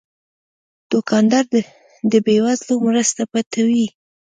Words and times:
دوکاندار 0.91 1.45
د 2.11 2.13
بې 2.25 2.35
وزلو 2.45 2.75
مرسته 2.87 3.21
پټوي. 3.31 3.87